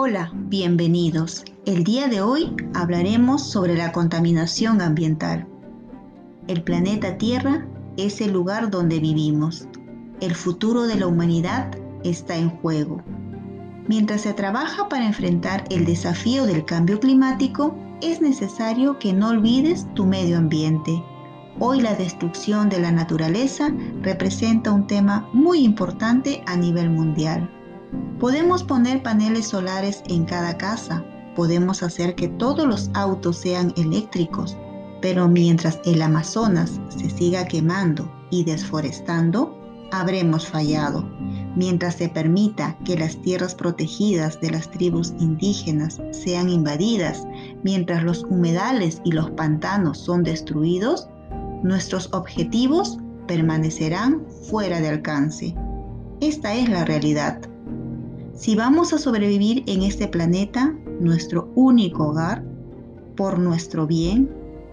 [0.00, 1.44] Hola, bienvenidos.
[1.66, 5.48] El día de hoy hablaremos sobre la contaminación ambiental.
[6.46, 7.66] El planeta Tierra
[7.96, 9.66] es el lugar donde vivimos.
[10.20, 11.72] El futuro de la humanidad
[12.04, 13.02] está en juego.
[13.88, 19.92] Mientras se trabaja para enfrentar el desafío del cambio climático, es necesario que no olvides
[19.94, 21.02] tu medio ambiente.
[21.58, 27.50] Hoy la destrucción de la naturaleza representa un tema muy importante a nivel mundial.
[28.20, 31.04] Podemos poner paneles solares en cada casa,
[31.36, 34.56] podemos hacer que todos los autos sean eléctricos,
[35.00, 39.56] pero mientras el Amazonas se siga quemando y desforestando,
[39.92, 41.08] habremos fallado.
[41.54, 47.24] Mientras se permita que las tierras protegidas de las tribus indígenas sean invadidas,
[47.62, 51.08] mientras los humedales y los pantanos son destruidos,
[51.62, 55.54] nuestros objetivos permanecerán fuera de alcance.
[56.20, 57.40] Esta es la realidad.
[58.38, 62.44] Si vamos a sobrevivir en este planeta, nuestro único hogar,
[63.16, 64.30] por nuestro bien,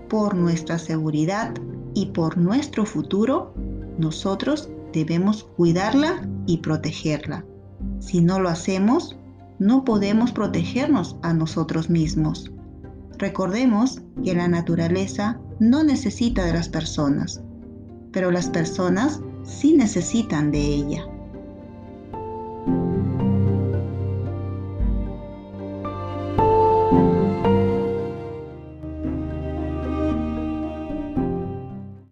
[0.07, 1.51] por nuestra seguridad
[1.95, 3.55] y por nuestro futuro,
[3.97, 7.43] nosotros debemos cuidarla y protegerla.
[7.97, 9.17] Si no lo hacemos,
[9.57, 12.51] no podemos protegernos a nosotros mismos.
[13.17, 17.41] Recordemos que la naturaleza no necesita de las personas,
[18.11, 21.14] pero las personas sí necesitan de ella.